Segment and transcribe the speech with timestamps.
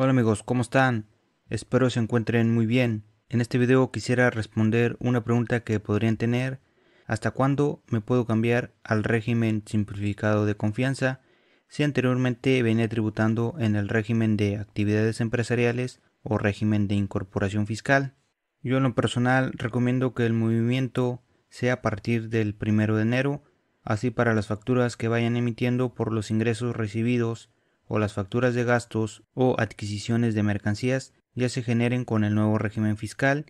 [0.00, 1.06] Hola amigos, ¿cómo están?
[1.50, 3.02] Espero se encuentren muy bien.
[3.28, 6.60] En este video quisiera responder una pregunta que podrían tener.
[7.08, 11.20] ¿Hasta cuándo me puedo cambiar al régimen simplificado de confianza
[11.66, 18.14] si anteriormente venía tributando en el régimen de actividades empresariales o régimen de incorporación fiscal?
[18.62, 23.42] Yo en lo personal recomiendo que el movimiento sea a partir del primero de enero,
[23.82, 27.50] así para las facturas que vayan emitiendo por los ingresos recibidos
[27.88, 32.58] o las facturas de gastos o adquisiciones de mercancías ya se generen con el nuevo
[32.58, 33.46] régimen fiscal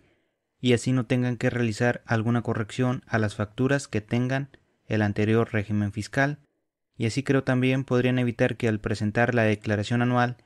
[0.61, 4.51] y así no tengan que realizar alguna corrección a las facturas que tengan
[4.87, 6.39] el anterior régimen fiscal.
[6.97, 10.37] Y así creo también podrían evitar que al presentar la declaración anual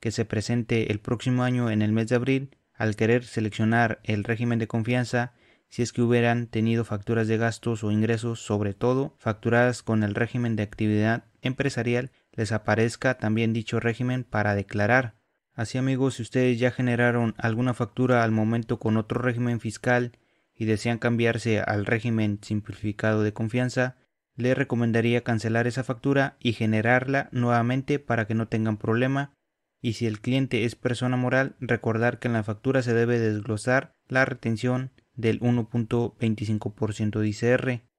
[0.00, 4.24] que se presente el próximo año en el mes de abril, al querer seleccionar el
[4.24, 5.32] régimen de confianza,
[5.68, 10.14] si es que hubieran tenido facturas de gastos o ingresos, sobre todo facturadas con el
[10.14, 15.14] régimen de actividad empresarial, les aparezca también dicho régimen para declarar.
[15.54, 20.12] Así amigos, si ustedes ya generaron alguna factura al momento con otro régimen fiscal
[20.54, 23.96] y desean cambiarse al régimen simplificado de confianza,
[24.34, 29.34] les recomendaría cancelar esa factura y generarla nuevamente para que no tengan problema
[29.82, 33.96] y si el cliente es persona moral, recordar que en la factura se debe desglosar
[34.06, 37.91] la retención del 1.25% de ICR.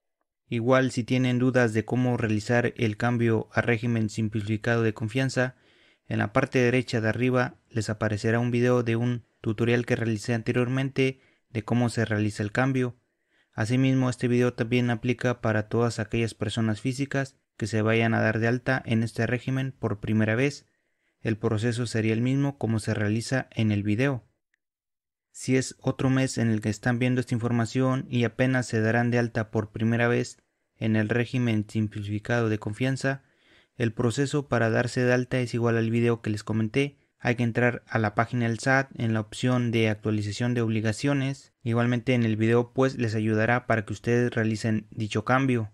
[0.54, 5.56] Igual si tienen dudas de cómo realizar el cambio a régimen simplificado de confianza,
[6.06, 10.32] en la parte derecha de arriba les aparecerá un video de un tutorial que realicé
[10.32, 11.18] anteriormente
[11.50, 12.96] de cómo se realiza el cambio.
[13.52, 18.38] Asimismo, este video también aplica para todas aquellas personas físicas que se vayan a dar
[18.38, 20.66] de alta en este régimen por primera vez.
[21.20, 24.22] El proceso sería el mismo como se realiza en el video.
[25.32, 29.10] Si es otro mes en el que están viendo esta información y apenas se darán
[29.10, 30.43] de alta por primera vez
[30.78, 33.22] en el régimen simplificado de confianza,
[33.76, 36.96] el proceso para darse de alta es igual al video que les comenté.
[37.18, 41.52] Hay que entrar a la página del SAT en la opción de actualización de obligaciones.
[41.62, 45.72] Igualmente en el video pues les ayudará para que ustedes realicen dicho cambio.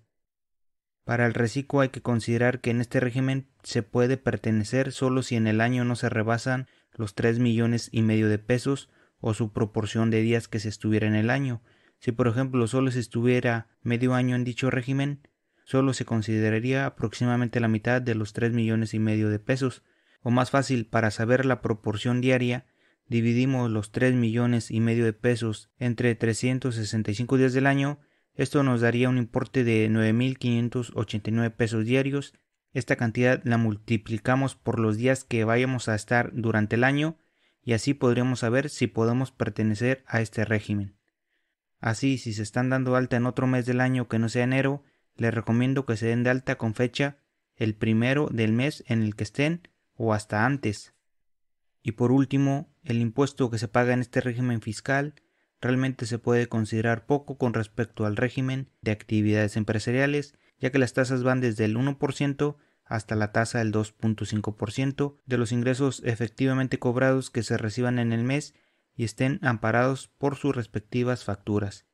[1.04, 5.36] Para el reciclo hay que considerar que en este régimen se puede pertenecer solo si
[5.36, 8.88] en el año no se rebasan los 3 millones y medio de pesos
[9.20, 11.62] o su proporción de días que se estuviera en el año.
[12.00, 15.20] Si por ejemplo solo se estuviera medio año en dicho régimen,
[15.64, 19.84] solo se consideraría aproximadamente la mitad de los 3 millones y medio de pesos.
[20.22, 22.66] O más fácil, para saber la proporción diaria,
[23.06, 28.00] dividimos los 3 millones y medio de pesos entre 365 días del año.
[28.34, 32.32] Esto nos daría un importe de 9.589 pesos diarios.
[32.72, 37.18] Esta cantidad la multiplicamos por los días que vayamos a estar durante el año
[37.62, 40.99] y así podríamos saber si podemos pertenecer a este régimen.
[41.80, 44.84] Así, si se están dando alta en otro mes del año que no sea enero,
[45.16, 47.18] les recomiendo que se den de alta con fecha
[47.56, 50.94] el primero del mes en el que estén o hasta antes.
[51.82, 55.14] Y por último, el impuesto que se paga en este régimen fiscal
[55.60, 60.92] realmente se puede considerar poco con respecto al régimen de actividades empresariales, ya que las
[60.92, 67.30] tasas van desde el 1% hasta la tasa del 2.5% de los ingresos efectivamente cobrados
[67.30, 68.54] que se reciban en el mes
[69.00, 71.86] y estén amparados por sus respectivas facturas.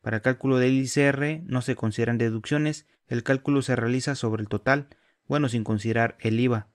[0.00, 4.88] Para cálculo del ICR no se consideran deducciones, el cálculo se realiza sobre el total,
[5.28, 6.66] bueno, sin considerar el IVA.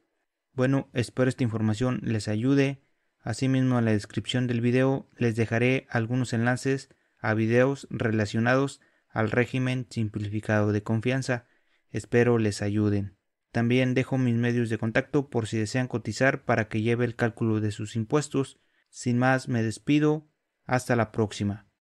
[0.53, 2.81] Bueno, espero esta información les ayude.
[3.19, 6.87] Asimismo, en la descripción del video les dejaré algunos enlaces
[7.19, 8.79] a videos relacionados
[9.09, 11.45] al régimen simplificado de confianza.
[11.89, 13.17] Espero les ayuden.
[13.51, 17.59] También dejo mis medios de contacto por si desean cotizar para que lleve el cálculo
[17.59, 18.61] de sus impuestos.
[18.93, 20.29] Sin más, me despido.
[20.65, 21.65] Hasta la próxima.